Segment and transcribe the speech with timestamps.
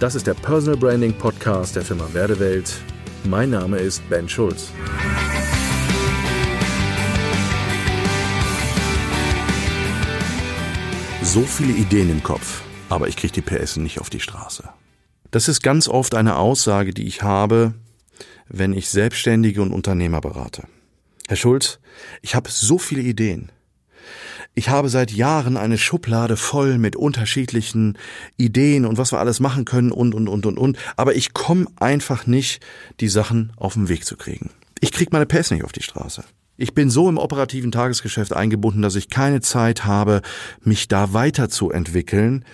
[0.00, 2.72] Das ist der Personal Branding Podcast der Firma Werdewelt.
[3.24, 4.70] Mein Name ist Ben Schulz.
[11.20, 14.68] So viele Ideen im Kopf, aber ich kriege die PS nicht auf die Straße.
[15.32, 17.74] Das ist ganz oft eine Aussage, die ich habe,
[18.46, 20.68] wenn ich Selbstständige und Unternehmer berate.
[21.26, 21.80] Herr Schulz,
[22.22, 23.50] ich habe so viele Ideen.
[24.54, 27.96] Ich habe seit Jahren eine Schublade voll mit unterschiedlichen
[28.36, 30.78] Ideen und was wir alles machen können und, und, und, und, und.
[30.96, 32.64] Aber ich komme einfach nicht,
[33.00, 34.50] die Sachen auf den Weg zu kriegen.
[34.80, 36.24] Ich krieg meine PS nicht auf die Straße.
[36.56, 40.22] Ich bin so im operativen Tagesgeschäft eingebunden, dass ich keine Zeit habe,
[40.60, 42.44] mich da weiterzuentwickeln,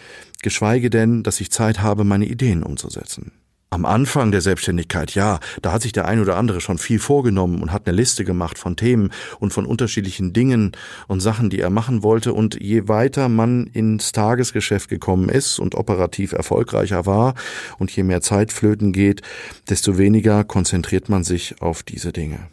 [0.42, 3.32] geschweige denn, dass ich Zeit habe, meine Ideen umzusetzen.
[3.74, 7.60] Am Anfang der Selbstständigkeit, ja, da hat sich der ein oder andere schon viel vorgenommen
[7.60, 9.10] und hat eine Liste gemacht von Themen
[9.40, 10.70] und von unterschiedlichen Dingen
[11.08, 12.34] und Sachen, die er machen wollte.
[12.34, 17.34] Und je weiter man ins Tagesgeschäft gekommen ist und operativ erfolgreicher war
[17.76, 19.22] und je mehr Zeit flöten geht,
[19.68, 22.46] desto weniger konzentriert man sich auf diese Dinge.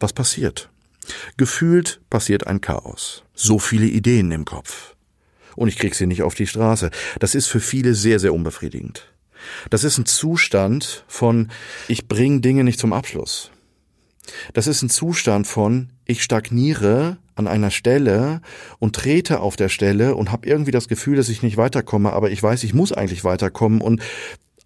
[0.00, 0.68] Was passiert?
[1.38, 3.24] Gefühlt passiert ein Chaos.
[3.32, 4.96] So viele Ideen im Kopf.
[5.56, 6.90] Und ich krieg sie nicht auf die Straße.
[7.20, 9.08] Das ist für viele sehr, sehr unbefriedigend.
[9.70, 11.50] Das ist ein Zustand von,
[11.88, 13.50] ich bringe Dinge nicht zum Abschluss.
[14.52, 18.40] Das ist ein Zustand von, ich stagniere an einer Stelle
[18.78, 22.30] und trete auf der Stelle und habe irgendwie das Gefühl, dass ich nicht weiterkomme, aber
[22.30, 24.02] ich weiß, ich muss eigentlich weiterkommen und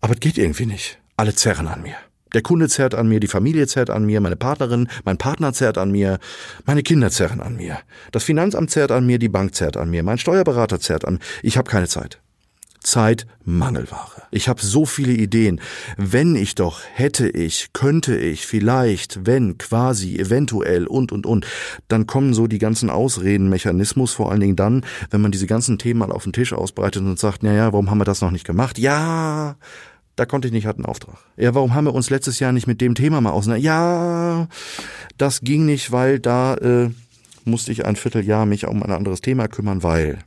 [0.01, 0.99] aber es geht irgendwie nicht.
[1.17, 1.95] Alle zerren an mir.
[2.35, 5.77] Der Kunde zerrt an mir, die Familie zerrt an mir, meine Partnerin, mein Partner zerrt
[5.77, 6.19] an mir,
[6.65, 7.79] meine Kinder zerren an mir.
[8.11, 11.21] Das Finanzamt zerrt an mir, die Bank zerrt an mir, mein Steuerberater zerrt an mir.
[11.43, 12.21] Ich habe keine Zeit.
[12.83, 14.23] Zeit Mangelware.
[14.31, 15.61] Ich habe so viele Ideen.
[15.97, 21.47] Wenn ich doch, hätte ich, könnte ich, vielleicht, wenn, quasi, eventuell und und und,
[21.89, 26.01] dann kommen so die ganzen Ausredenmechanismus, vor allen Dingen dann, wenn man diese ganzen Themen
[26.01, 28.47] mal auf den Tisch ausbreitet und sagt, na ja, warum haben wir das noch nicht
[28.47, 28.79] gemacht?
[28.79, 29.57] Ja,
[30.17, 31.17] da konnte ich nicht, hatte einen Auftrag.
[31.37, 33.65] Ja, warum haben wir uns letztes Jahr nicht mit dem Thema mal auseinander?
[33.65, 34.49] Ja,
[35.17, 36.91] das ging nicht, weil da äh,
[37.45, 40.19] musste ich ein Vierteljahr mich um ein anderes Thema kümmern, weil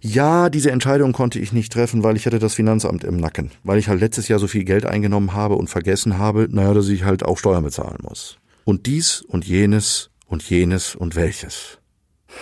[0.00, 3.78] ja, diese Entscheidung konnte ich nicht treffen, weil ich hatte das Finanzamt im Nacken, weil
[3.78, 7.04] ich halt letztes Jahr so viel Geld eingenommen habe und vergessen habe, naja, dass ich
[7.04, 8.38] halt auch Steuern bezahlen muss.
[8.64, 11.78] Und dies und jenes und jenes und welches.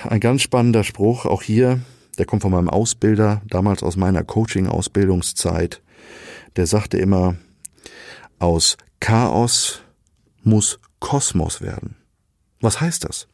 [0.09, 1.81] Ein ganz spannender Spruch, auch hier,
[2.19, 5.83] der kommt von meinem Ausbilder, damals aus meiner Coaching-Ausbildungszeit.
[6.57, 7.37] Der sagte immer,
[8.39, 9.83] aus Chaos
[10.43, 11.97] muss Kosmos werden.
[12.61, 13.27] Was heißt das?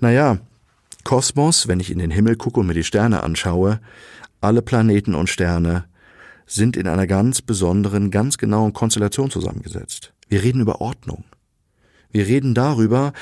[0.00, 0.38] Naja,
[1.08, 3.80] Kosmos, wenn ich in den Himmel gucke und mir die Sterne anschaue,
[4.42, 5.86] alle Planeten und Sterne
[6.44, 10.12] sind in einer ganz besonderen, ganz genauen Konstellation zusammengesetzt.
[10.28, 11.24] Wir reden über Ordnung.
[12.10, 13.14] Wir reden darüber,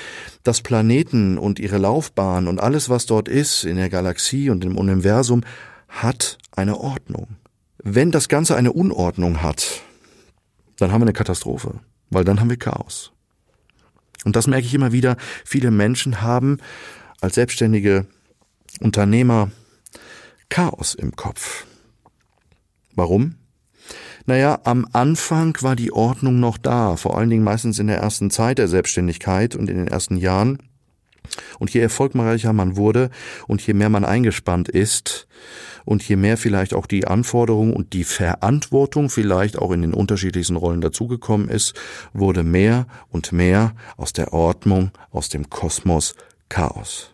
[0.42, 4.76] dass Planeten und ihre Laufbahn und alles, was dort ist, in der Galaxie und im
[4.76, 5.44] Universum,
[5.86, 7.36] hat eine Ordnung.
[7.84, 9.80] Wenn das Ganze eine Unordnung hat,
[10.78, 11.78] dann haben wir eine Katastrophe,
[12.10, 13.12] weil dann haben wir Chaos.
[14.24, 15.16] Und das merke ich immer wieder.
[15.44, 16.58] Viele Menschen haben
[17.20, 18.06] als selbstständige
[18.80, 19.50] Unternehmer
[20.48, 21.66] Chaos im Kopf.
[22.94, 23.36] Warum?
[24.26, 28.30] Naja, am Anfang war die Ordnung noch da, vor allen Dingen meistens in der ersten
[28.30, 30.58] Zeit der Selbstständigkeit und in den ersten Jahren.
[31.58, 33.10] Und je erfolgreicher man wurde
[33.46, 35.26] und je mehr man eingespannt ist
[35.84, 40.56] und je mehr vielleicht auch die Anforderung und die Verantwortung vielleicht auch in den unterschiedlichsten
[40.56, 41.74] Rollen dazugekommen ist,
[42.12, 46.14] wurde mehr und mehr aus der Ordnung, aus dem Kosmos
[46.48, 47.12] Chaos.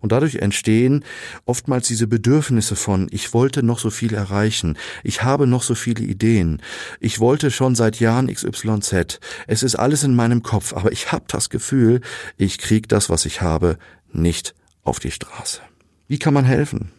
[0.00, 1.04] Und dadurch entstehen
[1.44, 6.04] oftmals diese Bedürfnisse von, ich wollte noch so viel erreichen, ich habe noch so viele
[6.04, 6.62] Ideen,
[7.00, 9.18] ich wollte schon seit Jahren XYZ,
[9.48, 12.00] es ist alles in meinem Kopf, aber ich habe das Gefühl,
[12.36, 13.76] ich krieg das, was ich habe,
[14.12, 15.60] nicht auf die Straße.
[16.06, 16.92] Wie kann man helfen?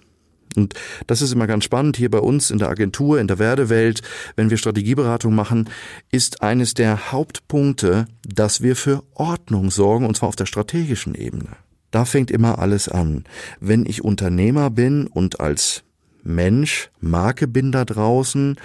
[0.57, 0.73] Und
[1.07, 4.01] das ist immer ganz spannend hier bei uns in der Agentur, in der Werdewelt,
[4.35, 5.69] wenn wir Strategieberatung machen,
[6.11, 11.55] ist eines der Hauptpunkte, dass wir für Ordnung sorgen, und zwar auf der strategischen Ebene.
[11.91, 13.23] Da fängt immer alles an.
[13.59, 15.83] Wenn ich Unternehmer bin und als
[16.23, 18.57] Mensch Marke bin da draußen,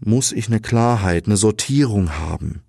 [0.00, 2.62] muss ich eine Klarheit, eine Sortierung haben.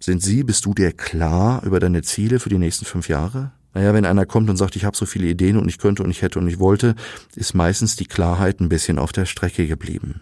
[0.00, 3.52] Sind Sie, bist du dir klar über deine Ziele für die nächsten fünf Jahre?
[3.72, 6.10] Naja, wenn einer kommt und sagt, ich habe so viele Ideen und ich könnte und
[6.10, 6.94] ich hätte und ich wollte,
[7.34, 10.20] ist meistens die Klarheit ein bisschen auf der Strecke geblieben.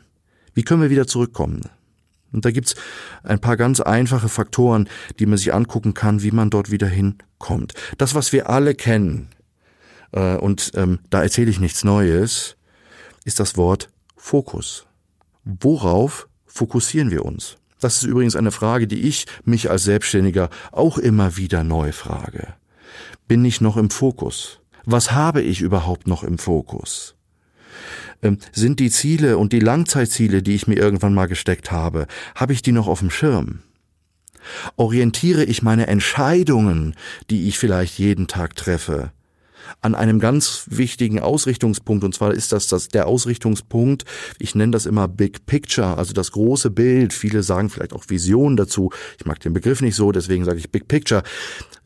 [0.54, 1.62] Wie können wir wieder zurückkommen?
[2.32, 2.74] Und da gibt's
[3.22, 4.88] ein paar ganz einfache Faktoren,
[5.18, 7.74] die man sich angucken kann, wie man dort wieder hinkommt.
[7.98, 9.28] Das, was wir alle kennen,
[10.12, 12.56] äh, und ähm, da erzähle ich nichts Neues,
[13.24, 14.86] ist das Wort Fokus.
[15.44, 17.56] Worauf fokussieren wir uns?
[17.80, 22.54] Das ist übrigens eine Frage, die ich mich als Selbstständiger auch immer wieder neu frage.
[23.26, 24.60] Bin ich noch im Fokus?
[24.84, 27.16] Was habe ich überhaupt noch im Fokus?
[28.22, 32.52] Ähm, sind die Ziele und die Langzeitziele, die ich mir irgendwann mal gesteckt habe, habe
[32.52, 33.60] ich die noch auf dem Schirm?
[34.76, 36.94] Orientiere ich meine Entscheidungen,
[37.30, 39.12] die ich vielleicht jeden Tag treffe,
[39.80, 42.04] an einem ganz wichtigen Ausrichtungspunkt.
[42.04, 44.04] Und zwar ist das, das der Ausrichtungspunkt,
[44.38, 47.12] ich nenne das immer Big Picture, also das große Bild.
[47.12, 48.90] Viele sagen vielleicht auch Vision dazu.
[49.18, 51.22] Ich mag den Begriff nicht so, deswegen sage ich Big Picture.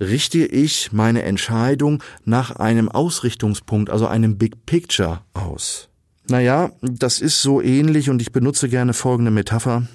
[0.00, 5.88] Richte ich meine Entscheidung nach einem Ausrichtungspunkt, also einem Big Picture aus?
[6.28, 9.86] Naja, das ist so ähnlich und ich benutze gerne folgende Metapher.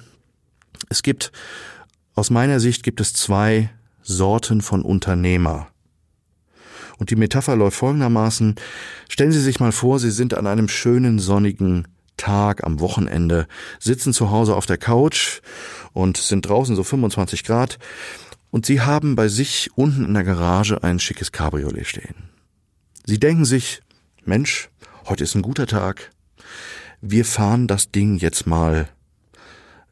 [0.88, 1.30] Es gibt,
[2.14, 3.70] aus meiner Sicht gibt es zwei
[4.02, 5.68] Sorten von Unternehmer.
[6.98, 8.54] Und die Metapher läuft folgendermaßen.
[9.08, 13.46] Stellen Sie sich mal vor, Sie sind an einem schönen sonnigen Tag am Wochenende,
[13.80, 15.40] sitzen zu Hause auf der Couch
[15.92, 17.78] und sind draußen so 25 Grad
[18.50, 22.30] und Sie haben bei sich unten in der Garage ein schickes Cabriolet stehen.
[23.04, 23.80] Sie denken sich,
[24.24, 24.68] Mensch,
[25.06, 26.10] heute ist ein guter Tag.
[27.00, 28.88] Wir fahren das Ding jetzt mal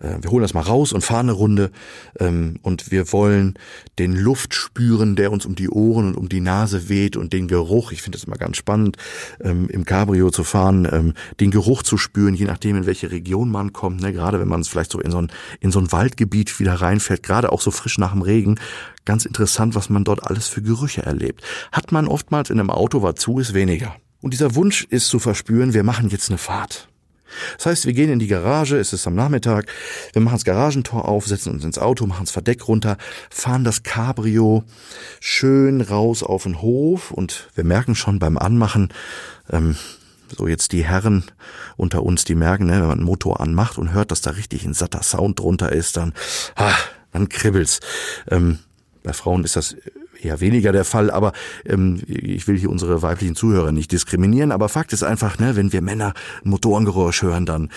[0.00, 1.70] äh, wir holen das mal raus und fahren eine Runde
[2.18, 3.54] ähm, und wir wollen
[3.98, 7.48] den Luft spüren, der uns um die Ohren und um die Nase weht und den
[7.48, 8.96] Geruch, ich finde das immer ganz spannend,
[9.40, 13.50] ähm, im Cabrio zu fahren, ähm, den Geruch zu spüren, je nachdem, in welche Region
[13.50, 14.12] man kommt, ne?
[14.12, 15.30] gerade wenn man es vielleicht so in so, ein,
[15.60, 18.58] in so ein Waldgebiet wieder reinfährt, gerade auch so frisch nach dem Regen,
[19.04, 21.42] ganz interessant, was man dort alles für Gerüche erlebt.
[21.72, 23.96] Hat man oftmals in einem Auto, war zu, ist weniger.
[24.20, 26.88] Und dieser Wunsch ist zu verspüren, wir machen jetzt eine Fahrt.
[27.56, 29.66] Das heißt, wir gehen in die Garage, es ist am Nachmittag,
[30.12, 32.96] wir machen das Garagentor auf, setzen uns ins Auto, machen das Verdeck runter,
[33.30, 34.64] fahren das Cabrio
[35.20, 38.92] schön raus auf den Hof und wir merken schon beim Anmachen,
[39.50, 39.76] ähm,
[40.36, 41.24] so jetzt die Herren
[41.76, 44.64] unter uns, die merken, ne, wenn man einen Motor anmacht und hört, dass da richtig
[44.64, 46.12] ein satter Sound drunter ist, dann,
[46.56, 46.74] ah,
[47.12, 47.80] dann kribbelt's.
[48.28, 48.58] Ähm,
[49.02, 49.76] bei Frauen ist das
[50.24, 51.32] eher weniger der Fall, aber
[51.66, 55.72] ähm, ich will hier unsere weiblichen Zuhörer nicht diskriminieren, aber Fakt ist einfach, ne, wenn
[55.72, 56.14] wir Männer
[56.44, 57.70] Motorengeräusch hören, dann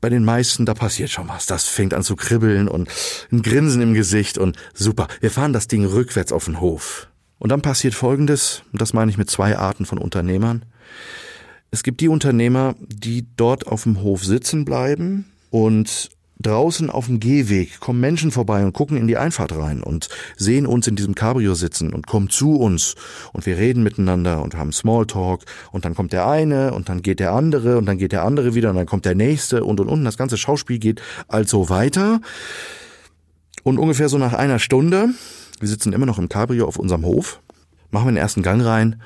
[0.00, 1.46] bei den meisten, da passiert schon was.
[1.46, 2.90] Das fängt an zu kribbeln und
[3.32, 5.08] ein Grinsen im Gesicht und super.
[5.20, 7.08] Wir fahren das Ding rückwärts auf den Hof.
[7.38, 10.66] Und dann passiert Folgendes, und das meine ich mit zwei Arten von Unternehmern.
[11.70, 16.10] Es gibt die Unternehmer, die dort auf dem Hof sitzen bleiben und
[16.40, 20.66] Draußen auf dem Gehweg kommen Menschen vorbei und gucken in die Einfahrt rein und sehen
[20.66, 22.96] uns in diesem Cabrio sitzen und kommen zu uns
[23.32, 27.20] und wir reden miteinander und haben Smalltalk und dann kommt der eine und dann geht
[27.20, 29.88] der andere und dann geht der andere wieder und dann kommt der nächste und und
[29.88, 30.04] und.
[30.04, 32.20] Das ganze Schauspiel geht also weiter.
[33.62, 35.10] Und ungefähr so nach einer Stunde,
[35.60, 37.40] wir sitzen immer noch im Cabrio auf unserem Hof,
[37.90, 39.00] machen wir den ersten Gang rein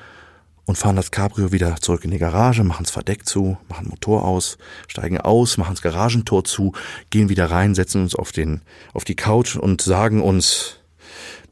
[0.69, 4.23] und fahren das Cabrio wieder zurück in die Garage, machen das Verdeck zu, machen Motor
[4.23, 6.73] aus, steigen aus, machen das Garagentor zu,
[7.09, 8.61] gehen wieder rein, setzen uns auf den,
[8.93, 10.75] auf die Couch und sagen uns,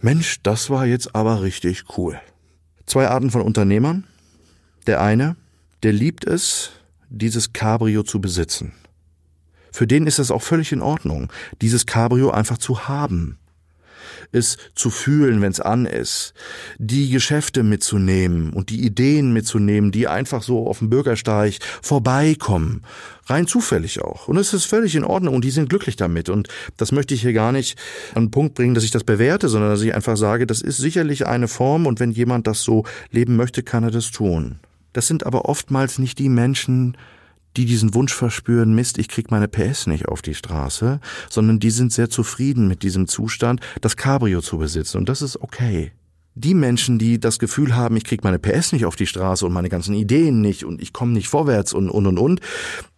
[0.01, 2.21] Mensch, das war jetzt aber richtig cool.
[2.85, 4.03] Zwei Arten von Unternehmern.
[4.85, 5.35] Der eine,
[5.81, 6.69] der liebt es,
[7.09, 8.73] dieses Cabrio zu besitzen.
[9.71, 11.33] Für den ist es auch völlig in Ordnung,
[11.63, 13.39] dieses Cabrio einfach zu haben
[14.31, 16.33] es zu fühlen, wenn es an ist,
[16.77, 22.83] die Geschäfte mitzunehmen und die Ideen mitzunehmen, die einfach so auf dem Bürgersteig vorbeikommen.
[23.25, 24.27] Rein zufällig auch.
[24.27, 26.29] Und es ist völlig in Ordnung und die sind glücklich damit.
[26.29, 26.47] Und
[26.77, 27.77] das möchte ich hier gar nicht
[28.13, 30.77] an den Punkt bringen, dass ich das bewerte, sondern dass ich einfach sage, das ist
[30.77, 34.59] sicherlich eine Form und wenn jemand das so leben möchte, kann er das tun.
[34.93, 36.97] Das sind aber oftmals nicht die Menschen,
[37.55, 41.71] die diesen Wunsch verspüren, Mist, ich krieg meine PS nicht auf die Straße, sondern die
[41.71, 44.97] sind sehr zufrieden mit diesem Zustand, das Cabrio zu besitzen.
[44.97, 45.91] Und das ist okay.
[46.35, 49.53] Die Menschen, die das Gefühl haben, ich krieg meine PS nicht auf die Straße und
[49.53, 52.41] meine ganzen Ideen nicht und ich komme nicht vorwärts und und und und,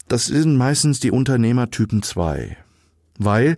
[0.10, 2.58] das sind meistens die Unternehmertypen zwei,
[3.18, 3.56] Weil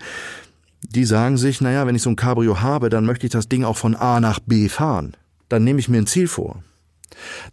[0.83, 3.63] die sagen sich, naja, wenn ich so ein Cabrio habe, dann möchte ich das Ding
[3.63, 5.15] auch von A nach B fahren.
[5.49, 6.63] Dann nehme ich mir ein Ziel vor.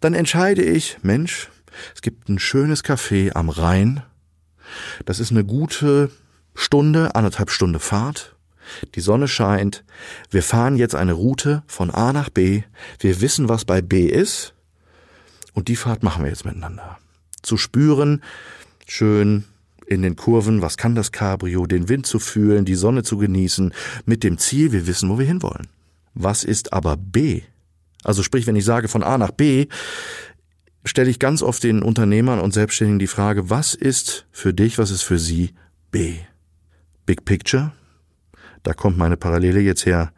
[0.00, 1.48] Dann entscheide ich, Mensch,
[1.94, 4.02] es gibt ein schönes Café am Rhein.
[5.04, 6.11] Das ist eine gute
[6.54, 8.37] Stunde, anderthalb Stunde Fahrt.
[8.94, 9.85] Die Sonne scheint.
[10.30, 12.62] Wir fahren jetzt eine Route von A nach B.
[13.00, 14.54] Wir wissen, was bei B ist.
[15.54, 16.99] Und die Fahrt machen wir jetzt miteinander.
[17.42, 18.23] Zu spüren,
[18.87, 19.44] schön
[19.87, 23.73] in den Kurven, was kann das Cabrio, den Wind zu fühlen, die Sonne zu genießen,
[24.04, 25.68] mit dem Ziel, wir wissen, wo wir hinwollen.
[26.14, 27.42] Was ist aber B?
[28.04, 29.66] Also sprich, wenn ich sage von A nach B,
[30.88, 34.90] stelle ich ganz oft den Unternehmern und Selbstständigen die Frage, was ist für dich, was
[34.90, 35.54] ist für sie
[35.90, 36.16] B?
[37.07, 37.73] Big Picture?
[38.62, 40.12] Da kommt meine Parallele jetzt her.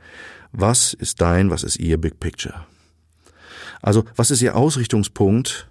[0.52, 2.66] Was ist dein, was ist ihr Big Picture?
[3.82, 5.68] Also, was ist ihr Ausrichtungspunkt?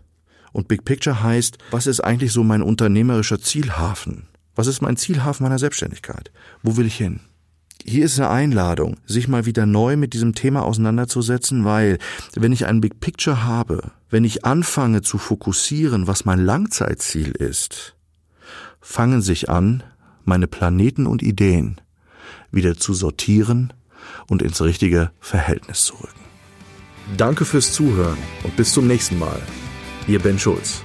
[0.51, 4.27] Und Big Picture heißt, was ist eigentlich so mein unternehmerischer Zielhafen?
[4.55, 6.31] Was ist mein Zielhafen meiner Selbstständigkeit?
[6.63, 7.19] Wo will ich hin?
[7.85, 11.97] Hier ist eine Einladung, sich mal wieder neu mit diesem Thema auseinanderzusetzen, weil
[12.35, 17.95] wenn ich ein Big Picture habe, wenn ich anfange zu fokussieren, was mein Langzeitziel ist,
[18.81, 19.83] fangen sich an,
[20.25, 21.79] meine Planeten und Ideen
[22.51, 23.73] wieder zu sortieren
[24.27, 26.19] und ins richtige Verhältnis zu rücken.
[27.17, 29.41] Danke fürs Zuhören und bis zum nächsten Mal.
[30.07, 30.83] Ihr Ben Schulz.